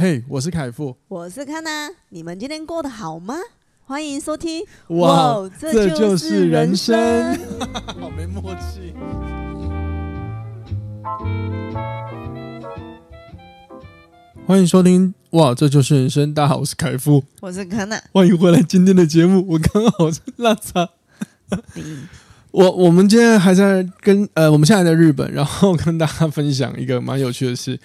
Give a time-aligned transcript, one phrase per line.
[0.00, 3.34] 嘿，我是凯富，我是康娜，你们今天过得好吗？
[3.84, 4.64] 欢迎收听。
[4.90, 7.36] 哇，哇这就是人生，
[7.98, 8.94] 好没默契。
[14.46, 15.12] 欢迎收听。
[15.30, 16.32] 哇，这就是人生。
[16.32, 19.44] 大家好，我是凯富，我是康娜，欢迎回来今天的节目。
[19.48, 20.88] 我刚好是拉碴。
[22.52, 27.80] 我我们今天还在跟呃，我们现在在日本，然后跟大家分享一个蛮有趣的事。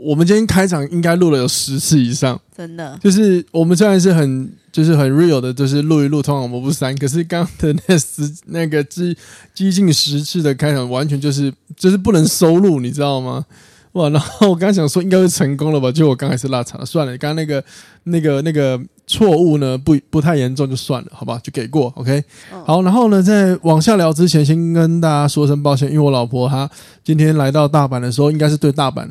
[0.00, 2.98] 我们今天开场应该录了有十次以上，真的。
[3.02, 6.96] 就是我们虽然是很就是很 real 的，就是录一录，通常我们不删。
[6.96, 9.16] 可是刚刚的那十那个激
[9.54, 13.44] 激近十次的开场，完全就是就是不能收录，你知道吗？
[13.92, 14.10] 哇！
[14.10, 17.64] 然后我刚刚想说应该会成功了吧，就我刚才是落差了，算了，刚刚那个
[18.04, 22.22] 那个那个错误呢，不不太严重就算了，好吧，就给过，OK。
[22.52, 26.70] 嗯、好，然后呢，在往下聊之前，先跟大家说声抱歉，因为我老婆她
[27.02, 29.08] 今天来到大阪的时候，应该是对大阪。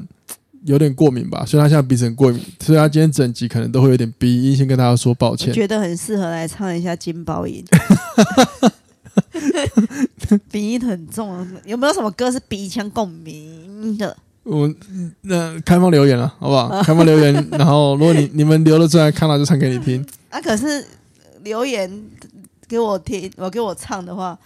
[0.66, 5.54] 有点过敏吧，所以他现在鼻子很过敏，所以他今天整集可能都会有点鼻音，先跟大家说抱歉。
[5.54, 7.63] 觉得很适合来唱一下金包银，
[10.52, 14.18] 鼻音很重，有没有什么歌是鼻腔共鸣的？
[14.44, 14.72] 我
[15.22, 16.70] 那开放留言了，好不好？
[16.84, 20.05] 开放留言，然后如果你你们留了出来，看到就唱给你听。
[20.29, 20.85] 啊，可是
[21.44, 21.90] 留言
[22.68, 24.38] 给我听，我给我唱的话，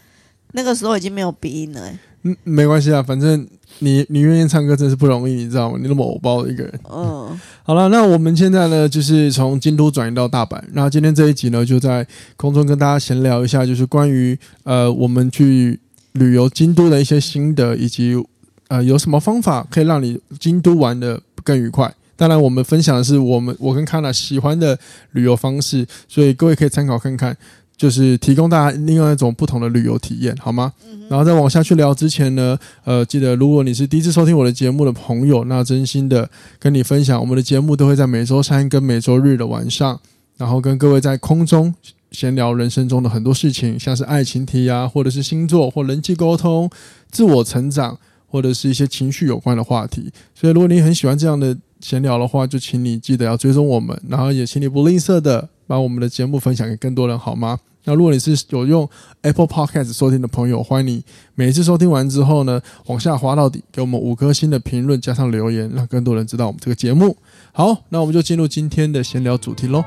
[0.51, 1.99] 那个时候已经没有鼻音了，欸。
[2.23, 3.47] 嗯，没关系啊，反正
[3.79, 5.77] 你你愿意唱歌真是不容易，你知道吗？
[5.81, 6.79] 你那么偶包的一个人。
[6.91, 10.61] 嗯， 好了，那我们现在呢，就是从京都转移到大阪。
[10.73, 15.79] 那今天这一集呢，就在空中跟大家闲聊一下，就是关于呃我们去
[16.13, 18.21] 旅游京都的一些心得，以及
[18.67, 21.93] 呃有什么方法可以让你京都玩得更愉快。
[22.17, 24.77] 当然，我们分享的是我们我跟康娜喜欢的
[25.11, 27.37] 旅游方式，所以各位可以参考看看。
[27.79, 30.73] 就是提供大家另外一种不同的旅游体验，好吗？
[30.83, 39.97] 嗯、然后在往下去聊之前呢，呃，记得如果你是第一次收听我的节目的朋友，那真心的跟你分享，我们的节目都会在每周三跟每周日的晚上，
[40.35, 41.73] 然后跟各位在空中
[42.11, 46.69] 闲聊人生中的很多事情，像是爱情题啊，或者是星座或人际沟通、
[47.09, 50.11] 自我成长，或者是一些情绪有关的话题。
[50.35, 57.59] 所以，如果你很喜欢这样的闲聊的话，就请你记得要追踪我们，然后也请你不吝啬的把我们的节目分享给更多人，好吗？
[57.83, 58.89] 那如果你是有用
[59.21, 61.03] Apple Podcast 收听的朋友，欢迎你
[61.35, 67.15] 每一次收听完之后呢，往下滑到底，给我们五颗星的评论加上留言，让更多人知道我们这个节目。
[67.51, 69.83] 好，那我们就进入今天的闲聊主题喽。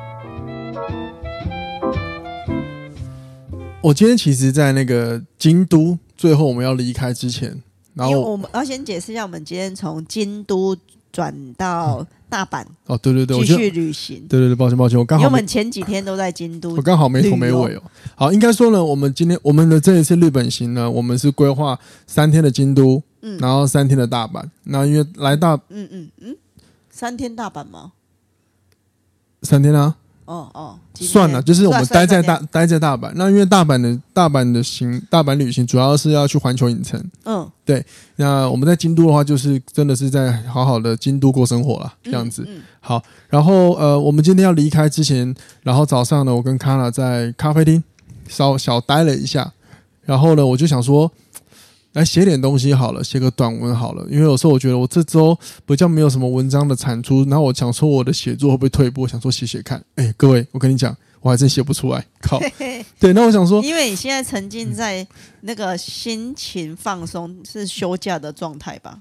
[3.82, 7.60] 我今天其实，在那个京都，最后我们要离开之前，
[7.94, 10.76] 然后我们要先解释一下，我们今天从京都
[11.10, 12.06] 转到。
[12.32, 14.26] 大阪哦，对对对，继续旅行。
[14.26, 15.26] 对对对，抱歉抱歉，我刚好。
[15.26, 17.82] 我们前几天都在京都，我刚好没头没尾哦。
[18.14, 24.42] 好，应该说呢，我们今天我们的这一次日本行呢，我们是规划三天的京都，嗯，然后三天的大阪。
[24.64, 26.36] 那因为来大，嗯嗯嗯，
[26.88, 27.92] 三天大阪吗？
[29.42, 29.96] 三天啊。
[30.32, 33.12] 哦哦，算了，就是我们待在大待在大阪。
[33.16, 36.98] 那因为大阪的大阪的行大阪旅行主要是要去环球影城。
[37.24, 37.84] 嗯，对。
[38.16, 42.42] 那我们在京都的话，就是真的是在好好的京都过生活了，这样子。
[42.48, 47.84] 嗯嗯、好，然后呃，我们今天要离开之前，然后早上呢，我跟卡娜在咖啡厅
[48.26, 49.52] 稍小待了一下，
[50.04, 51.12] 然后呢，我就想说。
[51.92, 59.82] 来写点东西好了，写个短文好了，因为有时候我觉得我这周比较没有什么文章的产出，然后我想说我的写作会不会退步，我想说写写看。
[59.96, 62.40] 哎，各位，我跟你讲，我还真写不出来，靠。
[62.98, 65.06] 对，那我想说，因为你现在沉浸在
[65.42, 68.98] 那个心情放松、是休假的状态吧？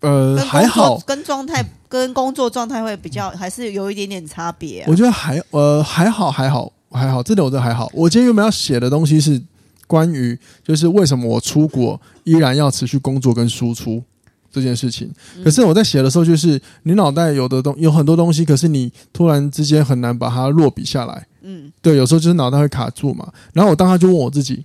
[0.00, 4.86] 呃，还好，跟状态跟工作状态会比较，还是有一点点差别啊。
[4.88, 7.90] 我觉得还呃还好还好还好，这点我觉得还好。
[7.92, 9.42] 我今天原本要写的东西是。
[9.90, 14.00] 关于就是为什么我出国依然要持续工作跟输出
[14.48, 15.10] 这件事情，
[15.42, 21.26] 可是我在写的时候，就是你脑袋有的东有很多东西，可是你突然之间很难把它落笔下来。
[21.42, 23.32] 嗯，对，有时候就是脑袋会卡住嘛。
[23.52, 24.64] 然后我当时就问我自己：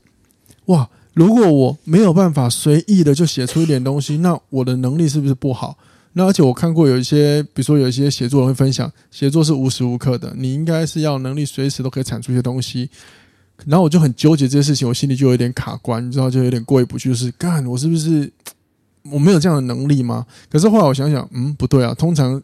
[0.65, 5.75] 哇，如果我没有办法随意的就写出一点东西，那我的能力是不是不好？
[6.13, 12.89] 那而且我看过有一些，比如说有一些写作人会分享，写作是无时无刻的，你应该是要能力随时都可以产出一些东西。
[13.65, 18.31] 然后我就很纠结这些事情，我心里就有点卡关，你知道，就有点过意不去，就是干我是不是
[19.09, 20.25] 我没有这样的能力吗？
[20.49, 22.41] 可是后来我想想，嗯，不对啊，通常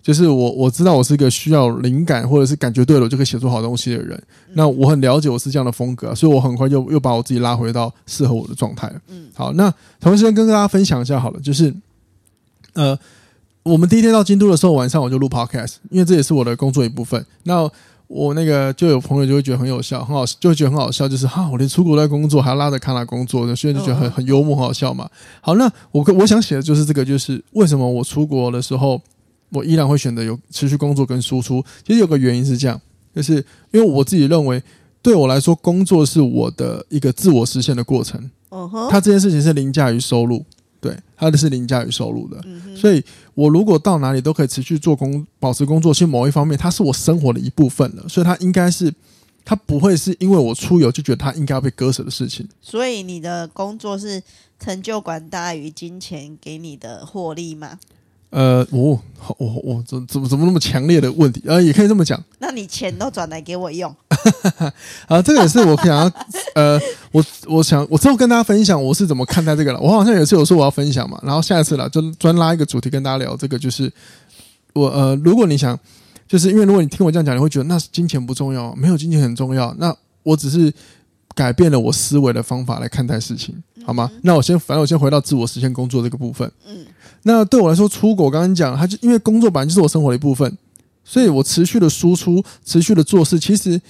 [0.00, 4.20] 就是我我知道我是一个需要灵感或者是感觉对了，我就可以写出好东西的人。
[4.54, 8.90] 那我很了解我是这样的风格，所以我很快就又把我自己拉回到适合我的状态。
[9.08, 11.74] 嗯，好，那同时跟大家分享一下好了，就是
[12.72, 12.98] 呃，
[13.64, 17.24] 我们第一天到京都的时候，晚上我就录 podcast，因为这也是我的工作一部分。
[17.42, 17.70] 那
[18.08, 25.08] 我那个就有朋友就会觉得很有效，很好，就会觉得很好笑，就是哈，我连出国在工作还要拉着卡拉工作，所以就觉得很很幽默，很好笑嘛。
[25.42, 29.00] 好，那我我想写的就是这个，就是为什么我出国的时候
[29.50, 31.62] 我依然会选择有持续工作跟输出。
[31.86, 32.80] 其实有个原因是这样，
[33.14, 33.34] 就是
[33.72, 34.62] 因为我自己认为，
[35.02, 38.18] 对我来说，工作是我的一个自我实现的过程。
[38.50, 40.42] 嗯哼，它这件事情是凌驾于收入，
[40.80, 42.42] 对，它的是凌驾于收入的。
[42.74, 43.04] 所以
[43.38, 48.08] 我如果到哪里都可以持续做工，保持工作，其实某一方面，它是我生活的一部分了。
[48.08, 48.92] 所以它应该是。
[49.44, 52.46] 它不会是因为我出游就觉得它应该要被割舍的事情。
[52.60, 54.22] 所以你的工作是
[54.60, 57.78] 成就感大于金钱给你的获利吗？
[58.30, 59.00] 呃，我
[59.38, 61.42] 我我怎怎么怎么那么强烈的问题？
[61.46, 62.22] 呃，也可以这么讲。
[62.38, 63.94] 那你钱都转来给我用？
[65.08, 66.12] 啊，这个也是我想要
[66.54, 66.80] 呃，
[67.12, 69.80] 我我想我之后跟大家分享我是怎么看待这个了。
[69.80, 73.92] 我好像有一次有说我要分享嘛，然后下一次了就专拉一个主题跟大家聊这个，就是
[74.72, 75.78] 我呃，如果你想。
[76.28, 79.74] 就是因为如果你听我这样讲，你会觉得那金钱不重要，没有金钱很重要。
[79.78, 80.70] 那我只是
[81.34, 83.54] 改变了我思维的方法来看待事情，
[83.86, 84.10] 好吗？
[84.22, 86.52] 那我先，反正我先回到自我实现工作这个部分。
[86.66, 86.84] 嗯，
[87.22, 90.56] 那对我来说，出国刚刚讲，它就因为工作本来就是我生活的一部分，
[91.04, 93.80] 所以我持续的输出，持续的做事，其实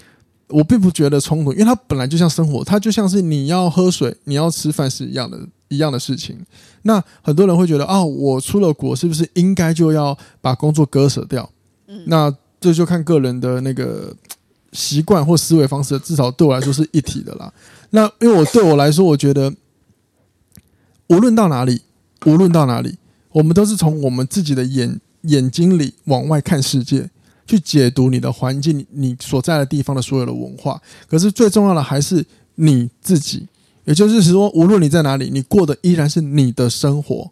[0.49, 5.39] 我并不觉得冲突，因为它本来就像生活，它就像是你要喝水、你要吃饭是一样的，
[5.69, 6.39] 一样的事情。
[6.83, 11.49] 那很多人会觉得啊，我出了国是不是应该就要把工作割舍掉？
[12.07, 14.15] 那这就看个人的那个
[14.73, 17.53] 习惯或思维方式，至少对我来说是一体的啦。
[17.91, 19.53] 那因为我对我来说，我觉得
[21.09, 21.83] 无论到哪里，
[22.27, 22.99] 无论到哪里，
[23.33, 27.09] 我们都是从我们自己的眼眼睛里往外看世界，
[27.47, 30.81] 去解读你的环境，你所在的地方的所有的文化。
[31.09, 32.25] 可是最重要的还是
[32.57, 33.47] 你自己，
[33.85, 37.31] 也就是说，无论你在哪里，你过的依然是你的生活。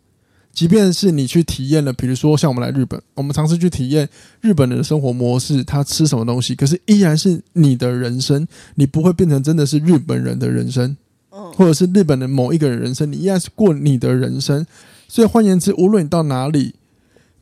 [0.52, 4.08] 即便是你去体验了，比如说像我们来日本，我们尝试去体验
[4.40, 10.96] 日本人的生活模式，他吃什么东西，可是依然是你的人生，你不会变成真的是日本人的人生，
[11.28, 14.66] 或者是日本的某一个人人生，你依然是过你的人生。
[15.08, 16.74] 所以换言之，无论你到哪里，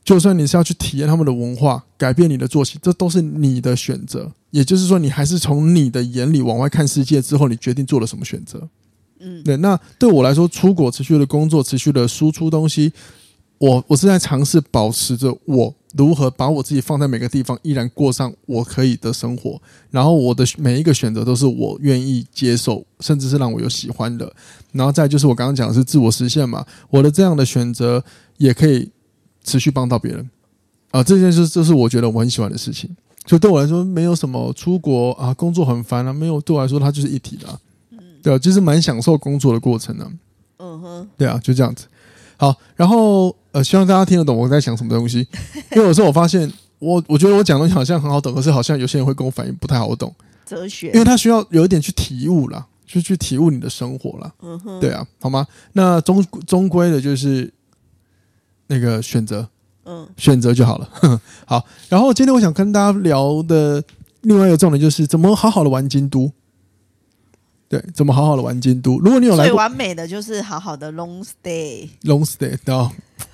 [0.05, 4.33] 就算你是要去体验他们的文化，改变你的作息，这都是你的选择。
[4.51, 8.69] 也就是说，你还是从你的眼里往外看世界之后，你决定做了什么选择。
[9.21, 12.93] 嗯，对，那对我来说，出国持续的工作，持续的输出东西，
[13.65, 19.59] 我我是在尝试保持着我如何把我自己放在每个地方，依然过上我可以的生活。
[19.91, 24.31] 然后我的每一个选择都是我愿意接受，甚至是让我有喜欢的。
[24.73, 28.05] 然后再就是我刚刚讲的是自我实现嘛，我的这样的选择
[28.37, 28.91] 也可以
[29.45, 30.21] 持续帮到别人
[30.91, 31.05] 啊、呃。
[31.05, 32.95] 这件事这是我觉得我很喜欢的事情。
[33.25, 37.59] 所以对我来说，没有什么出国啊，工作很烦啊，没有对我来说，它就是一体的、啊。
[38.23, 40.07] 对啊，就是蛮享受工作的过程的。
[40.59, 41.87] 嗯哼，对啊，就这样子。
[42.45, 45.27] 好，然后呃，希望大家听得懂我在想什么东西。
[45.73, 50.15] 因为有时候我发现，我我觉得我讲东西好像很好懂，可是好像有些人会跟我反映不太好懂。
[50.45, 54.31] 哲学，因为他需要有一点去体悟啦，就去体悟你的生活啦。
[54.43, 55.47] 嗯哼，对啊，好吗？
[55.73, 57.51] 那终终归的就是
[58.67, 59.49] 那个选择，
[59.87, 60.89] 嗯，选择就好了。
[61.47, 63.83] 好，然后今天我想跟大家聊的
[64.21, 66.31] 另外一个重点就是怎么好好的玩京都。
[67.75, 69.01] 对，怎么好好的玩京都？
[69.01, 71.89] 如果你有来过，最完美的就是好好的 long stay。
[72.05, 72.89] long stay，哦，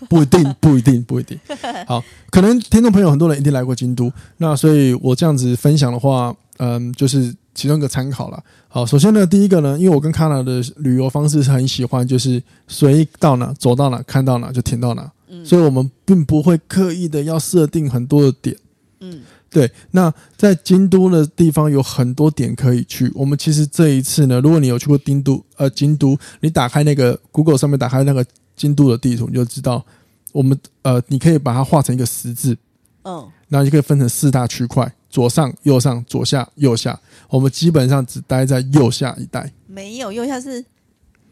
[0.08, 1.38] 不一定， 不一定，不一定。
[1.86, 8.42] 好，可能听众朋友很多人一定来过京都，那所以我这样子分享的话，嗯，就是其中一个参考了。
[8.68, 18.56] 好，首先呢，第一个呢，因为我跟 Kana 的旅游方式是很喜欢，就是随意到哪走到哪看到哪就停到哪，嗯，所以我们并不会刻意的要设定很多的点，
[19.00, 19.20] 嗯。
[19.50, 23.10] 对，那在京都的地方有很多点可以去。
[23.16, 29.84] 我们其实这一次呢，如果你有去过京都，呃，京都，你打开那个 Google 上面打开那个京都的地图，你就知道，
[30.30, 32.56] 我们呃，你可以把它画成一个十字，
[33.02, 37.00] 嗯，然后就可以分成四大区块：左上、右上、左下、右下。
[37.28, 40.64] 我们基本上只待在右下一带，没有右下是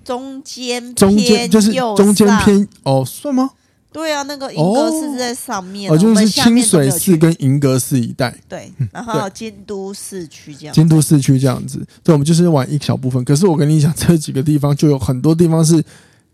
[0.05, 3.51] 中间，中间就是中间偏哦，算吗？
[3.91, 8.35] 对啊，那个银阁寺是在上面，哦，哦，就是清水寺跟银阁寺一带。
[8.49, 10.75] 对，然后京都市区这样。
[10.75, 13.25] 京都市区这样子，对，我们就是玩一小部分。
[13.25, 15.83] 可是我跟你讲，这几个地方就有很多地方是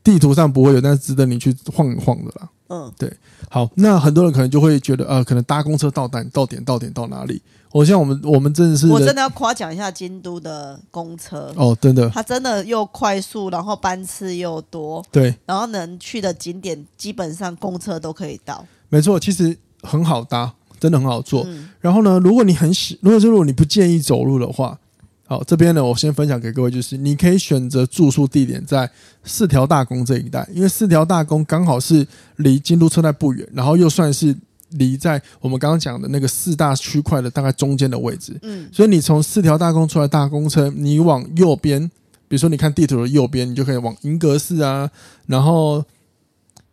[0.02, 2.48] 地图上不会有，但是值得你去晃一晃的啦。
[2.68, 3.12] 嗯，对。
[3.48, 7.40] 好，那很多人可能就会觉得，呃，可能搭公车到站到点到点到哪里？
[7.74, 18.64] 我像我们我们真的是，我真的要夸奖一下京都的公车哦，真的，它真的又快速，然后班次又多，对，然后能去的景点基本上公车都可以到。
[18.88, 21.42] 没错，其实很好搭，真的很好坐。
[21.48, 24.78] 嗯、然后呢，如果你很喜，如果是如果你不建议走路的话，
[25.26, 28.88] 好，这边呢，我先分享给各位，就是你可以选择住宿地点在
[29.24, 34.36] 四条大宫这一带，因为四条大宫刚好是离京都车站不远，然后又算是。
[34.74, 41.90] 离在我们刚刚讲的那个四大区块的大概中间的位置，嗯，所以你从四条大公出来大公车，你往右边，
[42.28, 44.90] 比如说你看地图的右边，你就可以往银阁寺啊，
[45.26, 45.84] 然后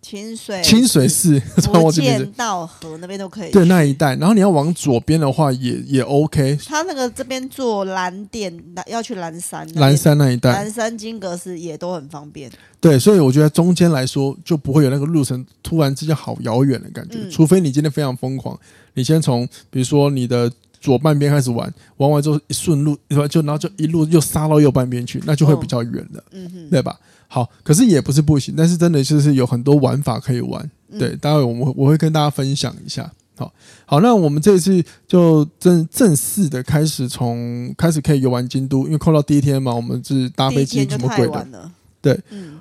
[0.01, 3.51] 清水清水寺， 福建道河那边都可以。
[3.51, 4.15] 对，那一带。
[4.15, 6.58] 然后你要往左边的话也，也也 OK。
[6.65, 8.51] 他那个这边坐蓝电，
[8.88, 12.51] 要去蓝山，蓝山那一带，蓝山金阁寺也都很方便。
[12.79, 18.60] 对，所以我觉得中间来说就不会有那个路程突然之间好遥远的感觉，嗯、除非你今天非常疯狂，
[18.96, 22.98] 你先从比如说你的左半边开始玩，玩完之后一顺路，
[23.29, 27.00] 就然后就一路又杀到右半边去，那就会比较远了，嗯哼，对吧？
[27.34, 30.70] 好，可是也不是不行，但是真的就是有很多玩法可以玩。
[31.00, 33.10] 对，待会我们我会跟大家分享一下。
[33.38, 33.54] 好，
[33.86, 41.72] 好，那我们这次就正正式的开始，从开始可以游玩京都，因为扣到第一天嘛，我们是搭飞机什么鬼的。
[42.02, 42.60] 对，嗯，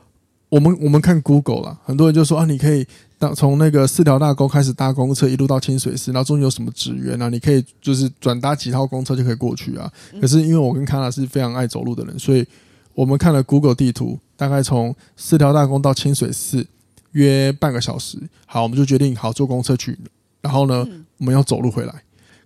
[0.48, 2.86] 我们我们看 Google 了，很多人就说啊，你可以
[3.18, 9.92] 当从那个四条大沟开始搭公车，一路到清水寺，然后中间有什么职员啊，你可以就是转搭几套公车就可以过去啊。
[10.20, 12.46] 可是因为我跟卡拉是非常爱走路的人，所以
[12.94, 14.16] 我们看了 Google 地图。
[14.40, 16.66] 大概从四条大宫到清水寺
[17.12, 18.16] 约半个小时，
[18.46, 19.98] 好，我们就决定好坐公车去，
[20.40, 21.94] 然后呢，嗯、我们要走路回来。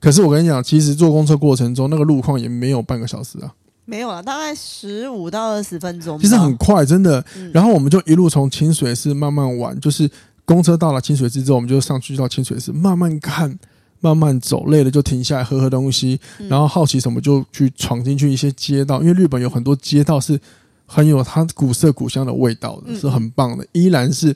[0.00, 7.24] 可是我跟你讲，其实坐公车过程中那个路况也没有半个小时啊，没有啊，大概十五到二十分钟，其实很快，真的。
[7.52, 10.10] 然后我们就一路从清水寺慢慢玩，就是
[10.44, 13.56] 公车到了清水寺之后，我们就上去到清水寺慢慢看，
[14.00, 20.40] 慢慢走，累了就停下来喝喝东西，然后好奇什么就去闯进去一些街道，因为日本有很多街道是。
[20.86, 23.66] 很有它古色古香的味道的，是很棒的。
[23.72, 24.34] 依然是，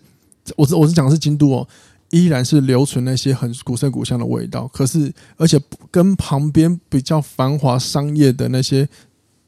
[0.56, 1.68] 我是我是讲的是京都哦，
[2.10, 4.66] 依然是留存那些很古色古香的味道。
[4.68, 8.88] 可是，而且跟旁边比较繁华商业的那些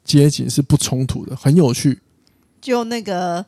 [0.04, 1.98] 街景是不冲突的，很有趣。
[2.60, 3.44] 就那个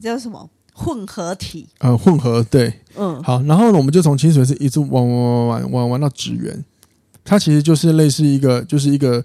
[0.00, 1.66] 叫什么混合体？
[1.78, 3.42] 呃，混合对，嗯，好。
[3.44, 6.62] 然后呢，我们就从清水寺一直玩玩玩玩玩玩到祇园，
[7.24, 9.24] 它其实就是类似一个，就是一个。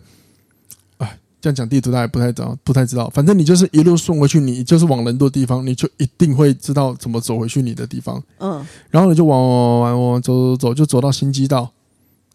[1.45, 3.07] 这样讲地图大家不太知道，不太知道。
[3.13, 8.19] 反正你就是一路顺回去，你就是往人多的地方，你就一定会知道怎么走回去你的地方。
[8.39, 11.69] 嗯，然后你就往往往往走走走，就走到新基道，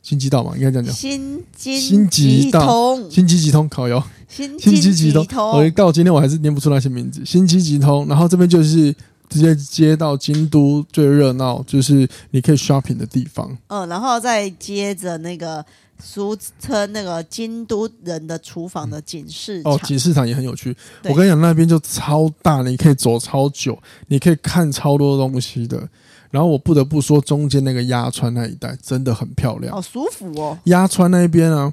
[0.01, 0.95] 新基道嘛，应该这样讲。
[0.95, 4.01] 新机新机通，心机急通，烤油。
[4.29, 5.27] 心机急通。
[5.59, 7.21] 我到今天我还是念不出那些名字。
[7.27, 8.95] 新机急通，然后这边就是
[9.29, 13.59] 直接接到京都最热闹，就是你可以 shopping 的地方。
[13.67, 15.67] 嗯，然后再接着那个。
[16.03, 19.73] 俗称那个京都人的厨房的锦市场。
[19.73, 20.77] 哦，锦市场也很有趣。
[21.05, 23.79] 我跟你讲，那边就超大，你可以走超久，
[24.09, 25.89] 你可以看超多东西的。
[26.31, 30.57] 然后我不得不说，中间那个鸭川那一带真的很漂亮，好舒服哦。
[30.65, 31.73] 鸭川那边啊，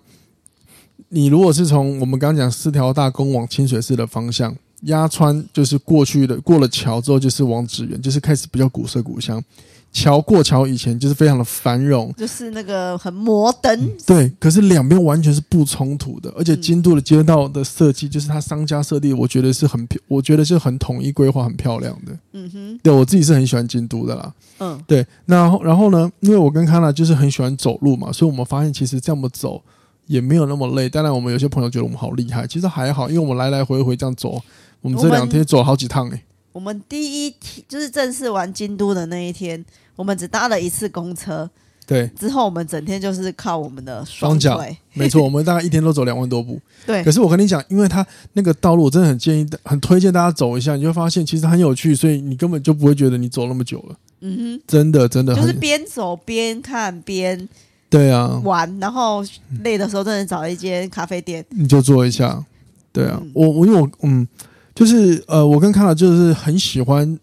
[1.09, 9.43] 你如果是从我们刚刚讲四条大宫往清水寺的方向，鸭川就是过去的，过了桥之后就是往祇园，就是开始比较古色古香。
[9.91, 13.91] 桥过桥以前就是非常的繁荣，就是那个很摩登、嗯。
[14.05, 22.17] 对，可是两边完全是不冲突的，而且京都的街道的设计，就是它商家设计，我觉得是很，我觉得是很统一规划、很漂亮的。
[22.33, 24.33] 嗯哼，对我自己是很喜欢京都的啦。
[24.59, 29.63] 嗯，对，那然后呢，因为我跟康娜就是很喜欢走路嘛，所以我们发现其实这么走
[30.05, 30.87] 也没有那么累。
[30.87, 34.39] 当然，我们有些朋友觉得我们好厉害，其实还好，因为我们来来回回这样走，
[34.81, 36.23] 我们这两天走了好几趟诶、欸。
[36.57, 39.63] 我们第一天就是正式玩京都的那一天，
[39.95, 41.47] 我们只搭了一次公车。
[41.85, 44.59] 对，之后我们整天就是靠我们的双脚。
[44.93, 46.59] 没错，我们大概一天都走两万多步。
[46.83, 53.95] 对，可是我跟你讲，因为它那个道路，我真的很建议、很推荐大家走一下，你就会发现其实很有趣，所以你根本就不会觉得你走那么久了。
[54.21, 57.47] 嗯哼，真的真的，就是边走边看边
[57.87, 59.23] 对啊玩，然后
[59.61, 62.43] 累的时候真的找一间咖啡店，你就坐一下。
[62.91, 64.27] 对啊，嗯、我我因为我嗯。
[64.77, 67.17] 就是呃，我跟康纳就是很喜欢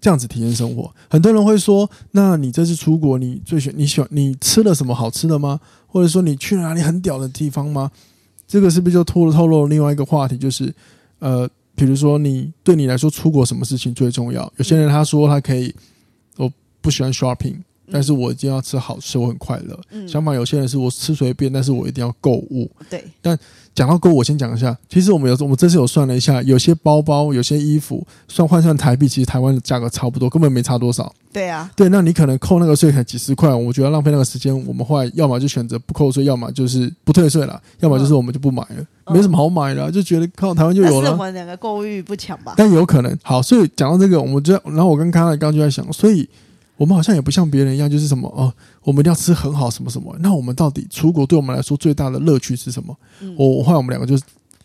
[0.00, 0.88] 这样子体验生活。
[1.08, 5.58] 很多人会说，那你这次出国，你最喜你喜欢你吃了什么好吃的吗？
[5.88, 7.90] 或者说你去了哪里很屌的地方吗？
[8.46, 10.38] 这个是不是就透露透露另外一个话题？
[10.38, 10.72] 就是
[11.18, 14.52] 呃，比如说你对你来说出国什么事情最重要？
[14.58, 15.74] 有些人他说他可以，
[16.36, 16.48] 我
[16.80, 17.56] 不喜欢 shopping，
[17.92, 19.78] 但是我一定要吃好吃，我很快乐。
[19.90, 22.70] 嗯，相反，有些人是我吃随便，但是我一定要购物。
[22.88, 23.38] 对，但。
[23.72, 24.76] 讲到购物，我先讲一下。
[24.88, 31.10] 其实我们有，我们这次有算了一下，有些包包、有些衣服，算换算台币，其实台湾的价格差不多，根本没差多少。
[31.32, 34.52] 对啊，对，那你可能扣那个税才几十块，我觉得浪费那个时间。
[34.66, 41.12] 我们后来要么就选择不扣税，要么就是不退税了，要么就是我们就不买了，嗯、没什么好买的，就觉得靠台湾就有了。
[41.12, 42.54] 我们两个购物欲不强吧？
[42.56, 43.18] 但有可能。
[43.22, 46.28] 好，所以讲到这个，我们就然后我跟康奈刚刚就在想，所以。
[46.80, 48.50] 我们好像也不像别人一样，就是什么哦，
[48.84, 50.16] 我们一定要吃很好什么什么。
[50.20, 52.96] 那我们到底出国对我们来说最大的乐趣是什么？
[53.20, 54.22] 嗯、我后来我们两个就是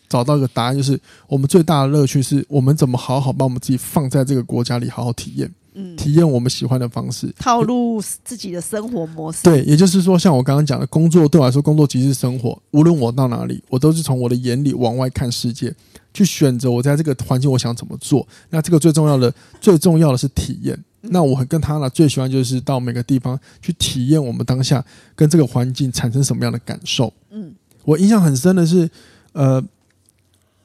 [0.08, 9.42] 找到一个答案，就是我们最大的乐趣是我们怎么好好把我们自己放在这个国家里好好体验，嗯，体验我们喜欢的方式，套路自己的生活模式。
[9.42, 12.58] 对，也就是说，像我刚刚讲的，工作对我来说，工作即是生活。
[12.70, 15.70] 无论我到哪里，我都是从我的眼里往外看世界，
[16.14, 18.26] 去选择我在这个环境我想怎么做。
[18.48, 19.30] 那这个最重要的，
[19.60, 20.82] 最重要的是体验。
[21.10, 24.84] 那我跟他呢最喜欢就是到每个地方去体验我们当下
[25.14, 27.12] 跟这个环境产生什么样的感受。
[27.30, 28.88] 嗯，我印象很深的是，
[29.32, 29.62] 呃，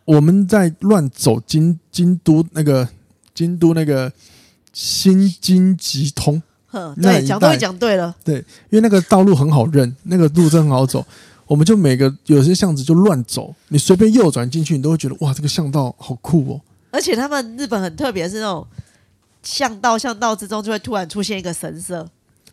[0.06, 2.88] 我们在乱走京京都那个
[3.34, 4.12] 京都那个
[4.74, 6.42] 新京急通。
[7.02, 8.16] 对，讲对讲对了。
[8.24, 8.38] 对，
[8.70, 11.06] 因为那个道路很好认，那个路真很好走。
[11.46, 16.62] 我们就每个有些巷子就乱走，你随便右转进去，你都会觉得哇，这个巷道好酷哦。
[16.90, 18.66] 而且他们日本很特别，是那种
[19.44, 22.08] 巷道巷道之中就会突然出现一个神社。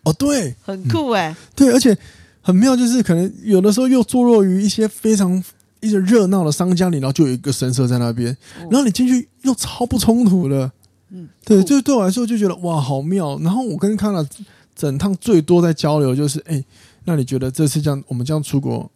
[0.05, 1.35] 哦，对，很酷哎。
[1.55, 1.97] 对，而且
[2.41, 5.43] 很妙，就是可能有的时候又坐落于一些非常
[5.81, 8.37] 一些热闹的商家里，然后就有一个神社在那边，
[8.71, 10.71] 然后你进去又超不冲突的。
[11.11, 13.39] 嗯，对，就对我来说就觉得哇，好妙。
[13.41, 14.27] 然后我跟康娜
[14.75, 16.63] 整趟最多在交流就是，哎，
[17.05, 18.91] 那你觉得这次这样我们这样出国，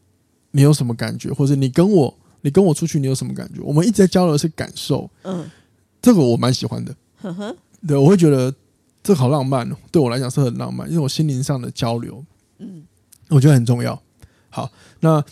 [0.52, 1.32] 你有什么感觉？
[1.32, 3.60] 或者你跟我你跟我出去，你有什么感觉？
[3.62, 5.10] 我们一直在交流的是感受。
[5.22, 5.44] 嗯，
[6.00, 6.94] 这个我蛮喜欢的。
[7.22, 8.54] 呵呵，对，我会觉得
[9.02, 9.76] 这好浪漫哦。
[9.90, 12.24] 对我来讲是很浪漫，因为我心灵上的交流，
[12.58, 12.82] 嗯，
[13.28, 14.00] 我觉得很重要。
[14.50, 14.70] 好，
[15.00, 15.24] 那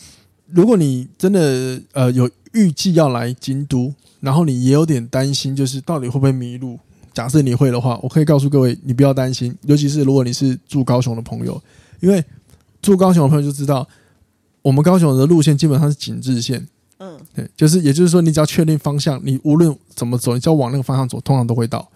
[0.47, 3.95] 如果你真的呃有预计要来京都。
[4.21, 6.78] 然后你也有点担心，就是到底会不会迷路？
[7.14, 9.57] 假设你会的话，我可以告诉各位，你不要担心。
[9.62, 11.59] 尤其是如果你是住高雄的朋友，
[12.00, 12.23] 因为
[12.83, 13.88] 住高雄的朋友就知道，
[14.61, 16.69] 我们高雄的路线基本上是井字线。
[16.99, 21.90] 嗯，对，就是也就是说，你只要确定方向，你无论怎么走，你只要往那个方向走，通常都会到。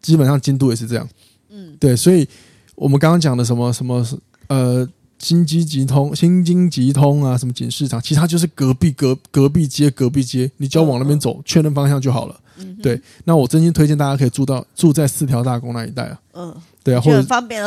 [0.00, 1.08] 基本上京都也是这样。
[1.50, 2.28] 嗯，对，所以
[2.74, 4.06] 我们刚刚讲的什么什么
[4.48, 4.88] 呃。
[5.22, 12.40] 新基集通、新京集通啊，什么锦市场，其实它就是隔壁隔隔壁街、隔壁街，你只要往那边走，确认方向就好了。
[12.56, 12.98] 嗯，对。
[13.24, 16.20] 那我真心推荐大家可以住到住在四条大宫那一带啊。
[16.32, 17.62] 嗯，对啊，或者很方便。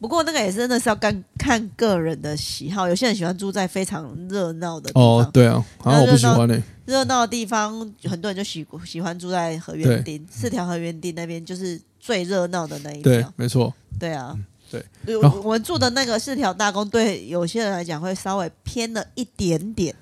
[0.00, 5.02] 不过那个也是真的是要看看个人的喜好，有些人喜欢住在非常热闹的地方。
[5.02, 6.62] 哦，对啊，好像我不喜欢呢。
[6.86, 13.02] 热闹的地方，很多人就喜喜欢住在河原町，四条河原町那边就是最热闹的那一条。
[13.02, 13.72] 对，没错。
[13.98, 14.36] 对啊。
[14.70, 19.92] 对，我们住的那个四条大宫，对有些人来讲会稍微偏了一点点。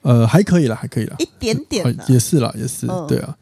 [0.00, 3.36] 呃，还可以了，还可以了，一点点，也是啦，也是，对啊。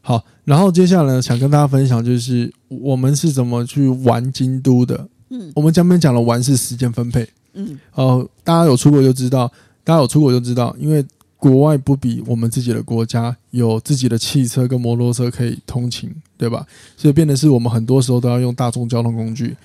[0.00, 5.06] 好，然后接下来呢，想跟大家分享就是我们是怎么去玩京都的。
[5.30, 7.28] 嗯，我们前面讲了玩是时间分配。
[7.54, 9.50] 嗯，哦，大家有出国就知道，
[9.82, 11.04] 大家有出国就知道，因为
[11.38, 16.66] 国外不比我们自己的国家有自己的汽车跟摩托车可以通勤，对吧？
[16.96, 19.56] 所以变得是我们很多时候都要用大众交通工具。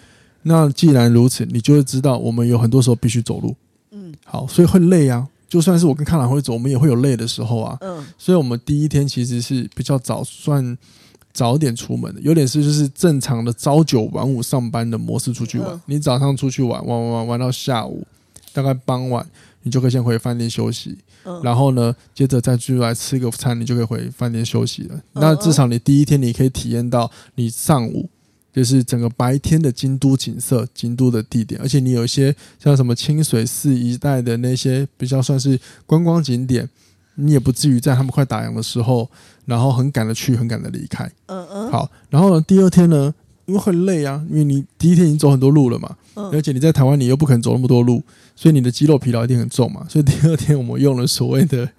[0.44, 3.56] 那既然如此，你就会知道我们有很多时候必须走路。
[3.92, 5.28] 嗯，好，所以会累啊。
[5.48, 7.78] 就算是我跟康朗会走，我们也会有累的时候啊。
[7.82, 10.78] 嗯，所以我们第一天其实是比较早，算
[11.34, 15.82] 早点出门的，有点是就是正常的朝九晚五上班的模式出去玩。
[15.86, 18.06] 你早上出去玩玩玩玩玩到下午，
[18.54, 19.26] 大概傍晚，
[19.64, 20.98] 你就可以先回饭店休息。
[21.24, 25.02] 嗯，然后呢，接着再出来吃个餐，你就可以回饭店休息了。
[25.14, 28.10] 那至少你第一天你可以体验到你上午。
[28.54, 36.70] 就是整个白天的京都景色，京都的地点，而且你有一些像什么清水寺一带的那些比较算是观光景点，
[37.22, 39.10] 你也不至于在他们快打烊的时候，
[39.46, 41.10] 然后很赶的去，很赶的离开。
[41.28, 41.72] 嗯嗯。
[41.72, 43.14] 好，然后呢，第二天呢，
[43.46, 45.96] 因为很累啊，因为你第一天已经走很多路了嘛，
[46.32, 48.02] 而且你在台湾你又不可能走那么多路，
[48.36, 51.70] 所以你的肌肉疲劳一定很重嘛，所以第二天我们用了所谓的。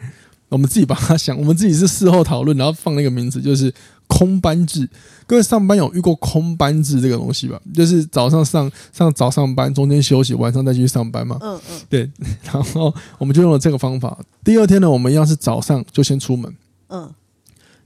[0.53, 3.73] 我们自己把它想，我们自己是事后讨论，然后放那个名字，就是
[4.07, 4.87] 空班制。
[5.27, 7.59] 各位上班有遇过空班制这个东西吧？
[7.73, 11.39] 就是早上上上早上班，中间休息，晚上再继续上班嘛。
[11.41, 12.11] 嗯嗯，对。
[12.45, 14.19] 然后我们就用了这个方法。
[14.45, 16.55] 第二天呢，我们一样是早上就先出门。
[16.89, 17.01] 嗯。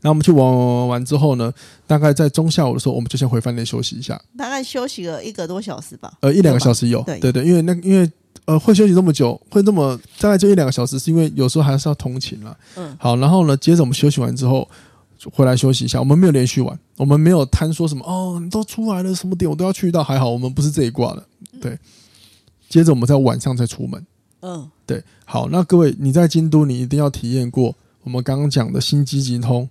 [0.00, 1.52] 然后我们去玩玩玩完之后呢，
[1.86, 4.20] 大概在中下午的时候，我们就先回饭店休息一下。
[4.36, 6.12] 大概休息了一个多小时吧。
[6.20, 7.00] 呃，一两个小时有。
[7.02, 8.10] 对对对，因为那因为。
[8.46, 12.56] 呃，会休息这么久，会这么大概就一两个小时，是因为有时候还是要通勤了。
[12.76, 14.68] 嗯，好，然后呢，接着我们休息完之后，
[15.32, 15.98] 回来休息一下。
[15.98, 21.26] 我们没有连续玩，我们没有摊说什么哦，你都出来了，什么点我都要去到，还好我们不是这一挂的。
[21.60, 21.76] 对，
[22.68, 24.06] 接着我们在晚上再出门。
[24.42, 29.68] 嗯，对，好，那各位你在京都，你一定要体验过我们刚刚讲的新京急通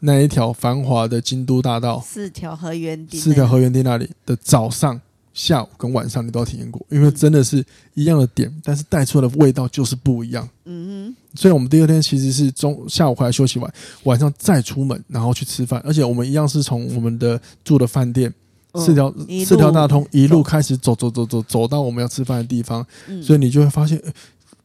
[0.00, 5.00] 那一条繁华的京都大道，四条河原町，四条河原町那里的早上。
[5.38, 10.46] 下午跟晚上你都要体验过，因为真的是一样的点，但是带出来的味道就是不一样。
[10.64, 13.72] 嗯嗯，所以我们第二天其实是中下午回来休息完，
[14.02, 18.34] 晚上再出门，然后去吃饭，而且我们一样是从我们的住的饭店
[18.74, 19.14] 四条
[19.46, 22.84] 四条大通一路开始走走走走走到我们要吃饭的地方，
[23.22, 24.12] 所以你就会发现，欸，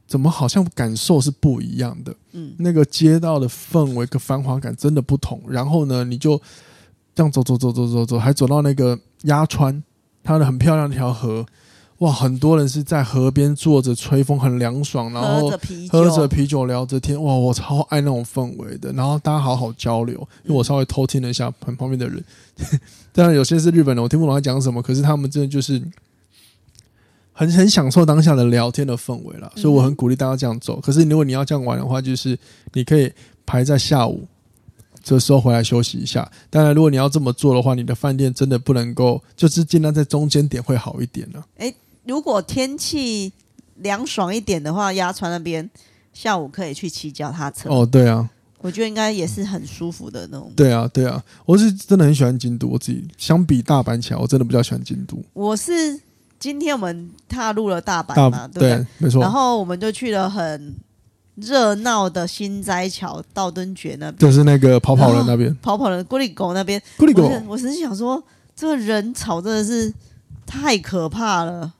[0.07, 2.11] 怎么好像感受是不一样的。
[2.31, 5.39] 嗯，那个街道的氛围跟繁华感真的不同。
[5.47, 6.35] 然后呢，你就
[7.13, 9.83] 这样走走走走走走，还走到那个鸭川。
[10.23, 11.45] 它的很漂亮的一条河，
[11.99, 15.49] 哇，很多人是在河边坐着吹风，很凉爽，然后
[15.89, 17.21] 喝着啤酒聊着天。
[17.21, 18.91] 哇，我超爱那种氛围的。
[18.93, 22.23] 然后大家好好交流，因为我稍微偷听了一下旁边的人，
[23.11, 25.81] 当然有些是日本人，我听不懂他讲什么，可是他们真的就是
[27.31, 29.51] 很很享受当下的聊天的氛围了。
[29.55, 30.79] 所以我很鼓励大家这样走。
[30.79, 32.37] 可是如果你要这样玩的话，就是
[32.73, 33.11] 你可以
[33.45, 34.25] 排在下午。
[35.03, 36.31] 这时候回来休息一下。
[36.49, 41.43] 当然，如果你要这么做的话，你的饭店真的不能够，就是尽量在中间点会好一点呢。
[41.57, 41.71] 哎，
[42.05, 43.33] 如果天气
[43.75, 45.69] 凉爽一点的话，鸭川那边
[46.13, 47.69] 下午可以去骑脚踏车。
[47.69, 50.49] 哦，对啊，我觉得应该也是很舒服的那种。
[50.55, 52.67] 对啊，对啊，我是真的很喜欢京都。
[52.67, 55.21] 我自己相比大阪起来，我真的比较喜欢京都。
[55.33, 55.99] 我是
[56.39, 59.21] 今天我们踏入了大阪嘛，对，对，没错。
[59.21, 60.73] 然后我们就去了很。
[61.35, 67.27] 热闹的新斋桥道顿堀那边，就是那个跑跑人那边，跑跑人咕哩狗那边，咕哩狗。
[67.47, 68.23] 我只是想说，
[68.55, 69.91] 这个人潮真的是
[70.45, 71.73] 太可怕了，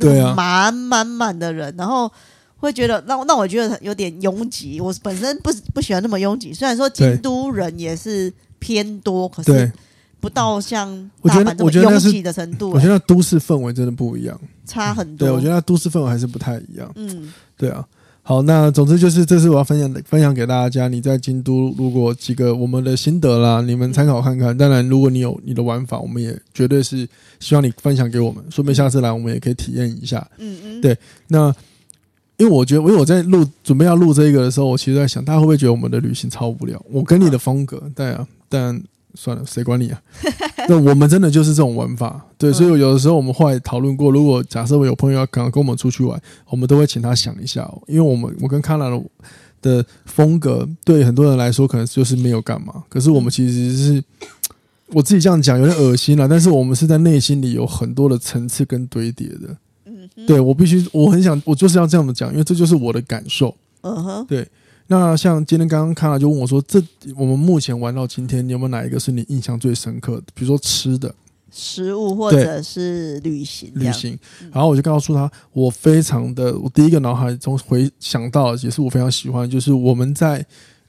[0.00, 2.10] 对啊，满满满的人，然后
[2.56, 4.80] 会觉得让让我觉得有点拥挤。
[4.80, 9.70] 我本身不不喜欢那么拥挤，虽然说京都人也是偏多，可是
[10.18, 10.88] 不到像
[11.22, 12.70] 大阪这么拥挤的程度。
[12.70, 15.28] 我觉得都市氛围真的不一样，差很多。
[15.28, 16.90] 对，我觉得都市氛围还是不太一样。
[16.96, 17.86] 嗯，对啊。
[18.30, 20.86] 好，那总之就是，这是我要分享的，分享给大家。
[20.86, 24.56] 你在京都，如果几个我们的心得啦，你们参考看看。
[24.56, 27.08] 当然，如果你有你的玩法，我们也绝对是
[27.40, 30.24] 希望你分享给我们，说不定下次来我们也可以体验一下。
[30.38, 30.96] 嗯嗯，对。
[31.26, 31.52] 那
[32.36, 36.80] 因为我觉得，因为我在录准备要录这个的时候，我其实在想，大家会不会觉得我们的旅行超无聊？
[36.88, 38.80] 我跟你的风格，对啊，但。
[39.14, 40.00] 算了，谁管你啊？
[40.68, 49.02] 那我们真的就是这种玩法，对，所以有的时候我们后来讨论过，如果假设我有朋友要跟跟我们出去玩，我们都会请他想一下，因为我们我跟卡拉的
[49.62, 54.04] 的风格，对很多人来说可能就是没有干嘛，可是我们其实是
[54.88, 64.46] 我自己这样讲有点恶心了，但是我们是在内心里有很多的层次跟堆叠的，嗯，对我必须我很想我就是要这样子讲，因为这就是我的感受，嗯哼，对。
[64.92, 66.82] 那像今天刚刚看了，就问我说：“这
[67.16, 70.24] 我们目前玩到今天，你有没有哪一个是你印象最深刻的？
[70.34, 71.14] 比如说吃的
[71.48, 73.70] 食物，或者是旅行？
[73.76, 74.18] 旅行。
[74.50, 80.44] 然后我就告诉他，我非常的，我第一个脑海中回想到，也是我非常喜欢，就是我们在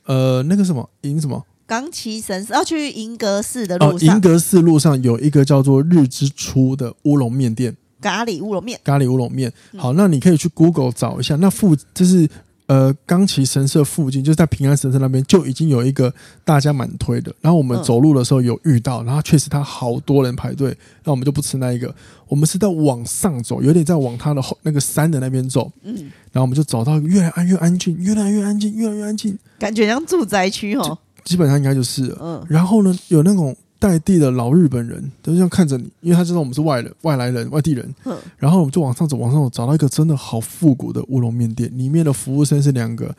[0.06, 9.54] 呃那个什么银什么冈崎神社要去银阁寺的路上，银阁寺路上有一个叫做日之初的乌龙面店，咖喱乌龙面，咖喱乌龙面。
[9.78, 12.28] 好，那你可以去 Google 找一下，那附就是。
[12.72, 16.14] 呃，冈崎神社附近就是在平安神社那边就已经有一个
[16.46, 21.94] 大家蛮推的，然后我们走路的时候有遇到，然后确实他好多人排队，那我们就不吃那一个，
[22.30, 25.94] 我们是在往上走，有点在往他的后那个山的那边走，嗯，
[26.32, 33.54] 然后我们就走到越来越安静，越来越安静，越来越安静，感觉像住宅区哦，基本上应该就是了，嗯，然后呢，有那种。
[33.82, 37.96] 在地的老日本人都这样看着你，因为他知道我们是外人、外来人、外地人。
[38.06, 43.14] 嗯，然后我们就往上走，往上走，找到一个真的好复古的乌龙面店，里面的服务生是两个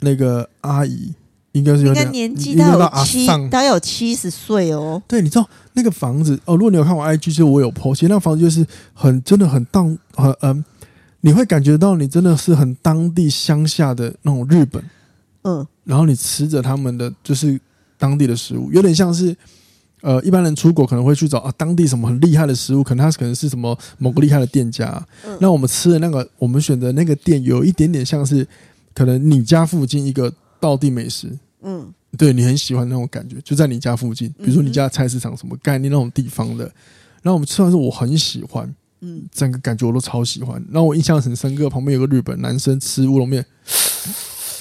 [0.00, 1.14] 那个阿姨，
[1.52, 5.02] 应该是有点应该年纪大有七，大概有七十岁哦。
[5.08, 6.54] 对，你知道那个房子哦？
[6.54, 10.62] 如果你有看我 IG，就我有 po，其实那个房子就是很真的很当很嗯，
[11.22, 14.84] 你会感觉到你真的是很当地乡下的那种日本。
[15.44, 17.58] 嗯，然后你吃着他们的就是
[17.96, 19.34] 当地的食物，有点像是。
[20.06, 25.04] 呃，一般人出国可能会去找啊，当地什么很厉害的食物，可能他可能是什么某个厉害的店家。
[25.26, 28.46] 嗯，那我们吃的那个，我们选择那个店，有一点点像是
[28.94, 31.36] 可能你家附近一个道地美食。
[31.62, 36.64] 嗯，对，你很喜欢那种感觉，就在你家附近，比如说你家的菜市场什么概念那种地方的。
[37.22, 40.64] 然后我们吃完之后，我很喜欢，嗯，整个感觉我都超喜欢。
[40.70, 43.44] 然后我印象很深刻，旁边有个日本男生吃乌龙面。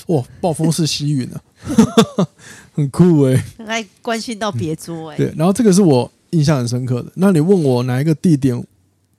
[0.07, 1.41] 哇，暴风式吸吮啊，
[2.73, 3.43] 很酷哎、欸！
[3.57, 5.17] 很爱关心到别桌哎、欸。
[5.17, 7.11] 对，然后这个是我印象很深刻的。
[7.15, 8.61] 那你问我哪一个地点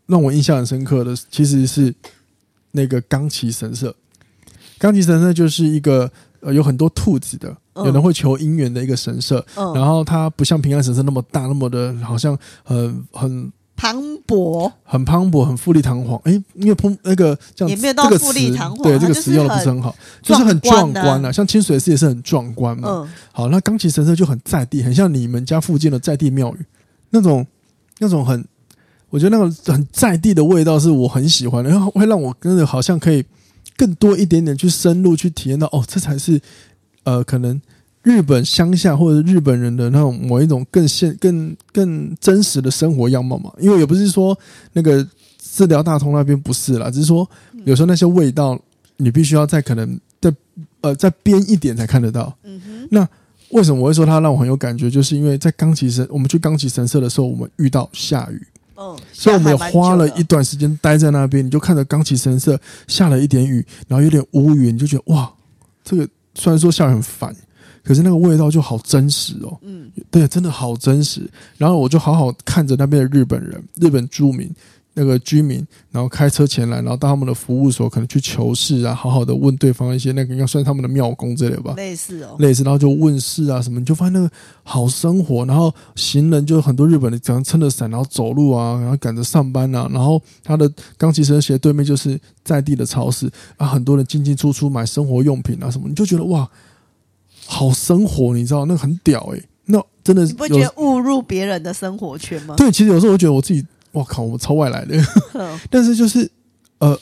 [0.07, 1.95] 让我印象很深刻的，其实是
[2.73, 3.95] 那个冈崎神社。
[4.79, 9.45] 冈崎神社就是一个呃有很多兔子的，有人会求姻缘的一个神社。
[9.55, 13.53] 嗯、然后它不像平安神社那么大，那么的好像很很。
[13.77, 16.19] 磅礴，很磅礴，很富丽堂皇。
[16.25, 21.31] 哎，因为澎那个这样也没有到富丽堂皇，对这个词用的不是很好，就是很壮观啊。
[21.31, 22.89] 像清水寺也是很壮观嘛。
[22.89, 26.65] 嗯，好，那钢琴神社就很在地，很像你们家附近的在地庙宇，
[27.11, 27.47] 那种
[27.99, 28.45] 那种很，
[29.11, 33.25] 我觉得那种很在地的味道是我很喜欢的，然后会让我真的好像可以
[33.77, 36.41] 更多一点点去深入去体验到，哦，这才是
[37.05, 37.61] 呃可能。
[38.07, 43.53] 日本乡下或者日本人的那种某一种更现、更更真实的生活样貌嘛？
[43.59, 44.39] 因为也不是说
[44.73, 45.05] 那个
[45.41, 47.29] 治疗大通那边不是啦，只是说
[47.65, 48.57] 有时候那些味道
[48.97, 50.33] 你必须要在可能在
[50.83, 52.33] 呃在边一点才看得到。
[52.45, 52.89] 嗯哼。
[52.93, 53.09] 那
[53.51, 54.89] 为什么我会说它让我很有感觉？
[54.89, 58.47] 就是因为在冈崎神，我们去冈崎神社的时候，我们遇到下雨。
[58.77, 65.29] 嗯，所以我们也花了一段时间待在那边，你就看着冈崎神社下了一点雨，然后有点乌云，你就觉得哇，
[65.83, 67.35] 这个虽然说下雨很烦，
[67.87, 69.57] 可是那个味道就好真实哦。
[69.63, 71.23] 嗯，对，真的好真实。
[71.57, 74.51] 然后我就好好看着那边的日本人，日本住民。
[74.99, 75.59] 那个居民，
[75.91, 84.31] 然后开车前来，然后到他们的服务所，可能去求事啊，好好的问对方一些那个应该算他们的庙工之类的吧，类似哦，类似，然后就问事啊什么，你就发现那个
[84.63, 96.49] 好生活，然后行人就很多日本人，这样撑着伞，然后走路啊，然后赶着上班啊，然后他的钢琴声斜对面就是在地的超市啊，很多人进进出出买生活用品啊什么，你就觉得哇，
[97.47, 99.49] 好生活，你知道那个很屌哎、欸。
[99.67, 102.55] 那真的是你不觉得误入别人的生活圈吗？
[102.57, 103.65] 对，其实有时候我觉得我自己。
[103.93, 104.95] 我靠，我们超外来的，
[105.71, 106.31] 但是就是
[106.81, 106.95] 呃，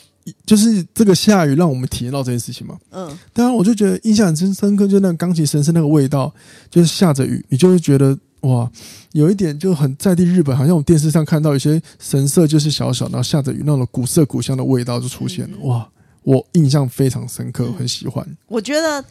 [0.45, 2.77] 就是这个下雨让我们体验到这件事情嘛。
[2.91, 6.33] 嗯，当然我就觉得印象很深刻，就那个钢琴神社那个味道，
[6.69, 8.71] 就是下着雨，你就会觉得哇，
[9.11, 15.57] 有一点就很在地日本，好像我们电视上看到有些神社就是小小，然后下着雨，那种古色古香的味道就出现了。
[15.63, 15.85] 哇，
[16.23, 18.25] 我印象非常深刻，很喜欢。
[18.47, 19.03] 我觉得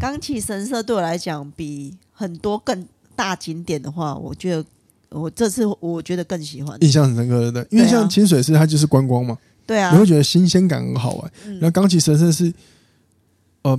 [0.00, 4.64] 冈崎神社对我来讲，比很多更大景点的话，我觉得。
[5.12, 9.36] 我这次我觉得更喜欢，印象很深刻的，因为像清水寺它就是观光嘛，
[9.66, 11.32] 对啊，你会觉得新鲜感很好玩。
[11.54, 12.54] 然后冈崎神社是，
[13.62, 13.76] 呃，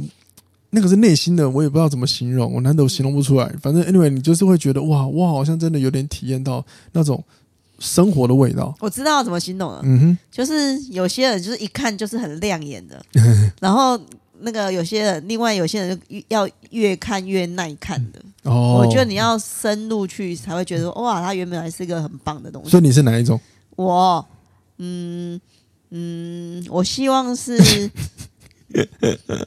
[0.71, 3.49] 那个是内心的，我也不知道怎么形容，我难得我形容不出来。
[3.61, 7.23] 反正 anyway，你就是会觉得哇，我好像真的有点体验到那种
[7.79, 8.75] 生活的味道。
[8.81, 13.01] 我知道怎么形容了，嗯哼，就是有些人就是一看就是很亮眼的，
[13.61, 13.97] 然后。
[14.41, 18.19] 那个有些人，另外有些人要越看越耐看的。
[18.43, 22.69] 哦，我觉得你要深入去才会觉得哇，它原本还是一个很棒的东西。
[22.69, 23.39] 所以你是哪一种？
[23.75, 24.25] 我，
[24.77, 25.39] 嗯
[25.91, 27.57] 嗯，我希望是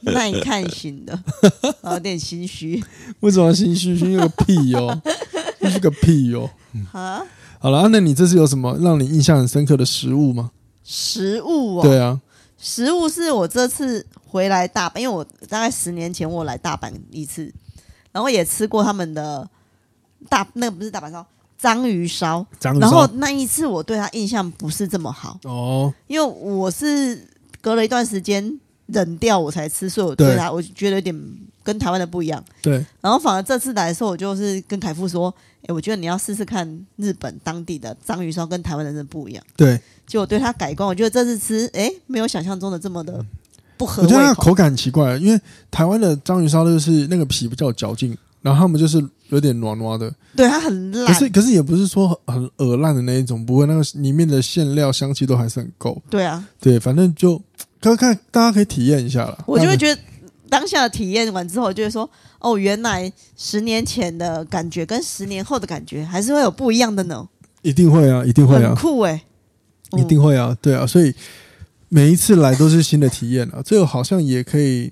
[0.03, 1.19] 耐看型的，
[1.91, 2.83] 有点心虚。
[3.19, 3.97] 为什么心虚？
[3.97, 5.01] 心虚个屁哦，
[5.61, 6.49] 心虚个屁哦。
[6.91, 7.25] 好，
[7.59, 10.51] 好了，那你这次有什么让你印象很深刻的食物吗？
[10.83, 12.21] 食物哦，对啊。
[12.57, 17.49] 食物是我这次回来大阪，因为我大概十年前我来大阪一次，
[18.11, 19.49] 然后也吃过他们的
[20.27, 21.25] 大那个不是大阪烧，
[21.57, 22.45] 章鱼烧。
[22.59, 22.81] 章鱼烧。
[22.81, 27.25] 然后那一次我对他印象不是这么好哦，因为我是
[27.61, 32.43] 隔了一段时间忍掉我才吃，所以我对他我觉得有点跟台湾的不一样。
[32.61, 32.85] 对。
[32.99, 35.33] 然后反而这次来的时候，我就是跟凯富说
[35.65, 39.79] ：“哎，我觉得你要试试看日本当地的章鱼烧，跟台湾的人不一样。”对。
[40.05, 43.25] 就我对他改观，我觉得这次吃，哎，没有想象中的这么的
[43.77, 44.03] 不合。
[44.03, 50.13] 我觉得它口感很奇怪，因为台湾的章鱼烧就是那个皮比较有嚼劲，然后他们就是有点软软的。
[50.35, 51.05] 对，它很烂。
[51.07, 56.01] 可是可是也不是说很恶烂的那一种，不过那个里面的馅料香气都还是很够。
[56.09, 57.41] 对啊，对，反正就
[57.81, 59.43] 看看大家可以体验一下了。
[59.45, 60.01] 我就会觉得
[60.49, 62.09] 当下的体验完之后，就会说，
[62.39, 67.27] 哦，原来十年前的感觉跟十年后的感觉还是会有不一样的呢。
[67.61, 69.21] 一定会啊，一定会啊，很酷哎、欸。
[69.97, 71.13] 一定会啊，对啊，所以
[71.95, 73.61] 每一次来都是新的体验啊。
[73.63, 74.91] 这个好像也可以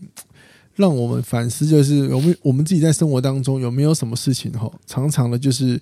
[0.76, 5.78] 让我们反思，就是我们我们自己在生活当中有没有什么事情哈，常常的就是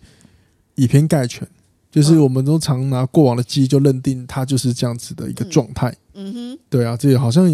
[0.74, 1.48] 以偏概全，
[1.92, 5.96] 就是我们都常拿过往的记忆就认定它就是这样子的一个状态。
[6.16, 7.48] 嗯哼，对啊，这个好像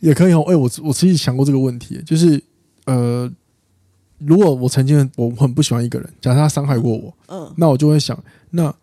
[0.00, 0.42] 也可以哦。
[0.48, 2.42] 哎，我我自己想过这个问题，就是
[2.86, 3.30] 呃，
[4.18, 8.74] 如果我曾经我很不喜欢一个人，假设他伤害过我，嗯，那我就会想那。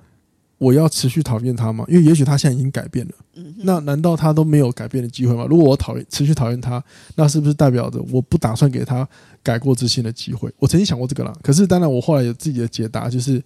[0.63, 1.83] 我要持续讨厌他吗？
[1.89, 3.13] 因为也许他现在已经改变了。
[3.35, 5.45] 嗯，那难道他都没有改变的机会吗？
[5.49, 6.81] 如果我讨厌持续讨厌他，
[7.15, 9.07] 那是不是代表着我不打算给他
[9.41, 10.49] 改过自新的机会？
[10.57, 11.33] 我曾经想过这个啦。
[11.41, 13.43] 可是当然，我后来有自己的解答，就是，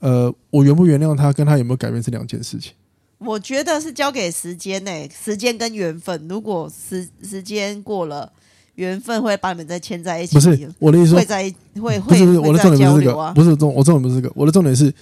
[0.00, 2.72] 呃，我原不原谅他，跟他有没有改变是两件事情。
[3.18, 6.26] 我觉得是交给时间呢、欸，时间跟缘分。
[6.28, 8.32] 如果时时间过了，
[8.74, 10.34] 缘分会把你们再牵在一起。
[10.34, 14.92] 不是我的意思说，会在会会不是我的重点不是这个，不是重我重点不是这个，我的重点是。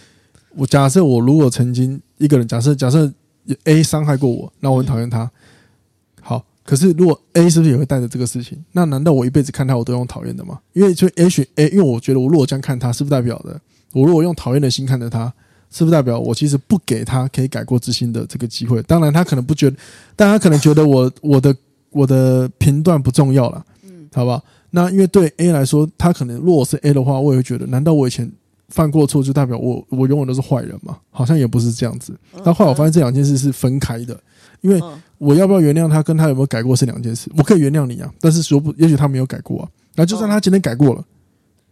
[0.57, 3.11] 我假设我如果曾经一个人，假设假设
[3.65, 5.31] A 伤害过我，那我很讨厌他。
[6.21, 8.63] 好，可是如果 A 是不是也会带着这个事情？
[8.73, 10.61] 那难道我一辈子看他我都用讨厌的吗？
[10.73, 13.61] 因为就也许 A，因为我觉得我如果这样看他，是不是代表的
[13.93, 15.33] 我如果用讨厌的心看着他，
[15.71, 18.83] 是不是代表我其实不给他可以改过自新的这个机会？
[18.85, 19.77] 当然他可能不觉得，
[20.15, 21.55] 但他可能觉得我我的
[21.91, 23.65] 我的评断不重要了。
[23.85, 24.41] 嗯，好吧。
[24.71, 28.31] 那因为对 A 来说，他可能如果我是 A 的话，我也会觉得，难道我以前？
[28.73, 30.97] 犯过错就代表我我永远都是坏人嘛？
[31.11, 32.19] 好像也不是这样子。
[32.43, 34.19] 但后来我发现这两件事是分开的，
[34.63, 34.81] 因为
[35.19, 37.31] 我要不要原谅他，跟他有没有改过是两件事。
[37.37, 39.69] 我可以原谅你啊，但是说不，也许他没有改过啊。
[39.95, 41.05] 那就算他今天改过了，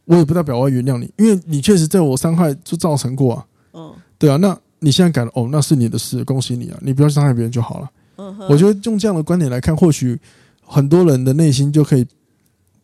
[0.04, 3.46] 我也不代表我要原谅你，因为你确实在我伤害就造成过啊。
[3.72, 4.36] 嗯，对啊。
[4.36, 6.78] 那你现在改了，哦，那是你的事，恭喜你啊！
[6.82, 7.90] 你不要伤害别人就好了。
[8.18, 10.18] 嗯，我觉得用这样的观点来看，或许
[10.62, 12.06] 很多人的内心就可以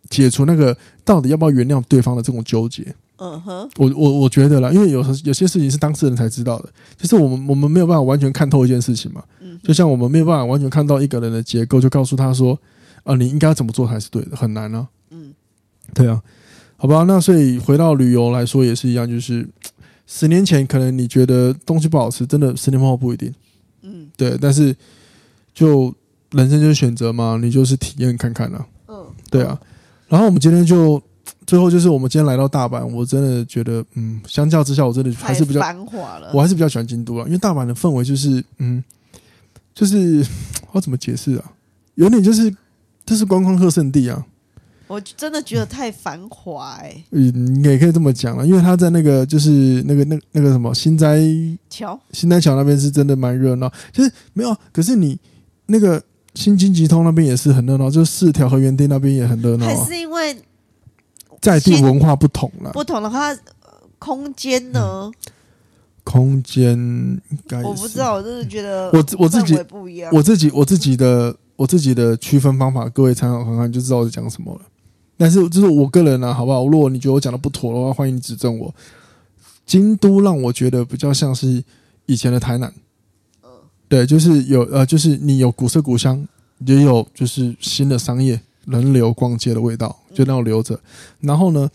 [0.08, 0.74] 解除那个
[1.04, 2.82] 到底要不要原谅对方的这种纠结。
[3.18, 9.24] 嗯哼，我我我觉得啦，因为有时有些事情是当事人才知道的，就是我们我们没有办法完全看透一件事情嘛。
[9.40, 12.58] 嗯，就像我们没有办法完全看到一个人的结构，就告诉他说，
[13.04, 14.86] 啊，你应该怎么做才是对的，很难啊。
[15.10, 15.32] 嗯，
[15.94, 16.22] 对啊，
[16.76, 19.48] 好吧，那所以回到旅游来说也是一样，就是
[20.06, 23.32] 十年前可能你觉得东西不好吃，真的十年后不一定。
[23.80, 24.76] 嗯，对，但是
[25.54, 25.94] 就
[26.32, 28.66] 人生就是选择嘛，你就是体验看看啊。
[28.88, 29.58] 嗯，对啊，
[30.06, 31.02] 然后我们今天就。
[31.46, 36.32] 最后就是我们今天来到大阪，我真的觉得，嗯，相较之下，我真的还是比较繁华了。
[36.34, 38.82] 我还是比较喜欢京都啊，因为大阪的氛围就是，嗯，
[39.72, 40.26] 就是
[40.72, 41.52] 我怎么解释啊？
[41.94, 42.52] 有点就是
[43.04, 44.26] 这是观光客圣地啊。
[44.88, 47.04] 我真的觉得太繁华哎、欸。
[47.12, 51.20] 嗯，你也可以这么讲了，因为他在那个就是那个那那个什么新斋
[51.70, 53.72] 桥，新斋桥那边是真的蛮热闹。
[53.92, 55.16] 就是没有，可是你
[55.66, 56.02] 那个
[56.34, 59.68] 新京吉通那边也是很热闹，就是四条河原町那边也很热闹、啊。
[59.68, 60.36] 还是因为。
[61.46, 63.32] 在地文化不同了，不同的话，
[64.00, 65.12] 空间呢？
[66.02, 74.60] 空间应该我不知道，我就是觉得我我自己不一样，我自己我自己的我自己的区分方法，各位参考看看就知道我在讲什么了。
[75.16, 76.66] 但是就是我个人呢、啊，好不好？
[76.66, 78.74] 如果你觉得我讲的不妥的话，欢迎你指正我。
[79.64, 81.62] 京都让我觉得比较像是
[82.06, 82.72] 以前的台南，
[83.42, 83.50] 嗯，
[83.88, 86.26] 对，就是有呃，就是你有古色古香，
[86.66, 88.40] 也有就是新的商业。
[88.66, 90.78] 人流逛街的味道就那样留着，
[91.20, 91.70] 然后呢，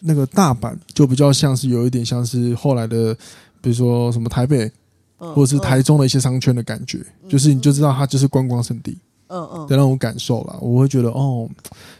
[0.00, 3.14] 那个大阪就比较像是有一点像是后来的，
[3.60, 4.70] 比如说什么台北，
[5.16, 9.66] 或者是台中的一些商圈的感觉，就是你就知道它就是观光圣地，嗯嗯。
[9.66, 10.56] 的那种感受啦。
[10.60, 11.48] 我会觉得哦，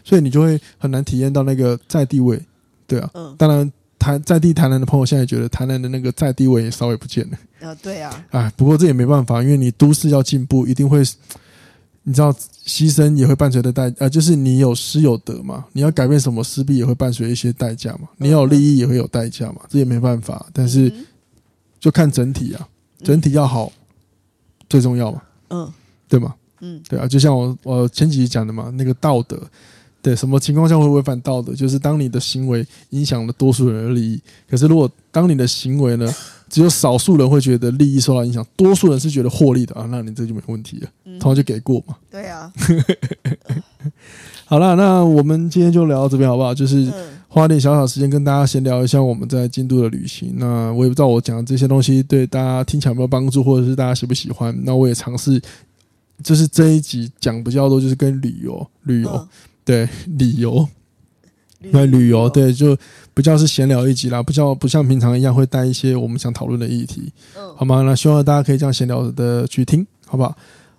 [0.03, 2.39] 所以你就会很难体验到那个在地位，
[2.85, 11.01] 对啊，当然台在地台南的朋友现在觉得台南的那个在地位也稍微不见了，啊，对啊，哎，不过这也没办法，因为你都市要进步，一定会。
[12.07, 12.31] 你知道
[12.67, 15.65] 牺牲也会伴随的代呃，就是你有失有得嘛。
[15.73, 18.07] 你要改变什么，势必也会伴随一些代价嘛。
[18.17, 20.45] 你有利益也会有代价嘛，这也没办法。
[20.53, 20.93] 但是
[21.79, 22.67] 就看整体啊，
[23.03, 23.71] 整体要好
[24.69, 25.21] 最重要嘛。
[25.49, 25.73] 嗯，
[26.07, 26.35] 对吗？
[26.61, 27.07] 嗯，对啊。
[27.07, 29.41] 就像我我前几集讲的嘛，那个道德，
[30.03, 31.55] 对，什么情况下会违反道德？
[31.55, 34.21] 就是当你的行为影响了多数人的利益。
[34.47, 36.07] 可是如果当你的行为呢？
[36.55, 41.97] 只有少数人会觉得利益受到影响，多数人是觉得获利的啊，那你这就没问题了，嗯、通常就给过嘛。
[42.09, 42.49] 对啊。
[44.47, 46.55] 好了，那我们今天就聊到这边好不好？
[46.55, 46.89] 就是
[47.27, 50.33] 花点小小时间跟大家闲聊一下我们在京都的旅行。
[50.37, 54.57] 那我也不知道我讲的这些东西对大家听起来有没有帮助，或者是大家喜不喜欢。
[54.63, 55.41] 那我也尝试，
[56.23, 59.27] 就是这一集讲比较多，就是跟旅游、旅游，嗯、
[59.65, 60.65] 对，旅游。
[61.71, 62.77] 那旅游对，就
[63.15, 67.81] 比较是闲聊一集啦，不像不像平常一样会带一些我们想讨论的议题，嗯，好吗？
[67.81, 70.35] 那希望大家可以这样闲聊的去听，好不好？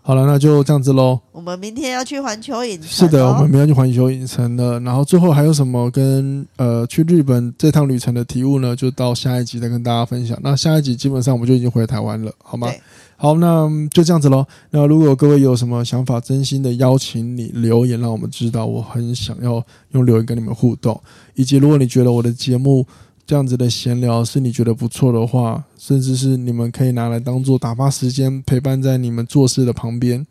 [0.06, 1.18] 好了，那就这样子喽。
[1.32, 4.78] 我们明天要去环球影城，是的，我们明天去环球影城了。
[4.78, 8.76] 然后最后还有什么跟呃去日本这趟旅程的体悟呢？
[8.76, 10.38] 就到下一集再跟大家分享。
[10.44, 12.68] 那下一集基本上我们就已经回台湾了，好吗？
[13.16, 14.46] 好，那就这样子喽。
[14.70, 18.64] 那如果各位有什么想法，真心的邀请你留言，让我们知道。
[18.64, 21.02] 我很想要用留言跟你们互动，
[21.34, 22.86] 以及如果你觉得我的节目
[23.26, 30.24] 这样子的闲聊是你觉得不错的话，甚至是你们可以拿来当做打发时间，陪伴在你们做事的旁边。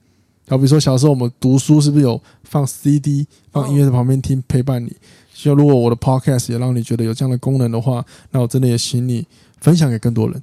[0.47, 4.95] 好，比如说小时候我们读书是不是有放 CD、放音乐在旁边听，陪伴你？
[5.33, 9.27] 希望如果我的 Podcast 也让你觉得有这样的功能的话，那我真的也请你
[9.59, 10.41] 分享给更多人，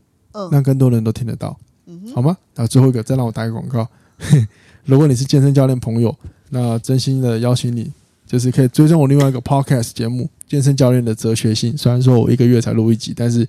[0.50, 1.56] 让更多人都听得到。
[2.14, 2.36] 好吗？
[2.54, 3.88] 那最后一个，再让我打个广告。
[4.84, 6.14] 如果你是健身教练朋友，
[6.50, 7.90] 那真心的邀请你，
[8.26, 11.74] 就是可以追踪我另外一个 podcast 节目《健身教练的哲学性》。
[11.76, 13.46] 虽然说我一个月才录一集，但是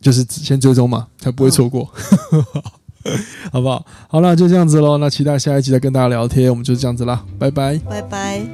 [0.00, 1.88] 就是先追踪嘛，才不会错过。
[3.50, 3.84] 好不好？
[4.08, 4.98] 好了，就这样子喽。
[4.98, 6.48] 那期待下一集再跟大家聊天。
[6.48, 8.46] 我们就是这样子啦，拜拜，拜拜。